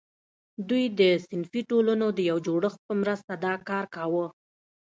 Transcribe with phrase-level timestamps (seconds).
[0.69, 4.25] دوی د صنفي ټولنو د یو جوړښت په مرسته دا کار کاوه.